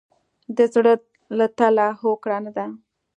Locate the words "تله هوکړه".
1.57-2.37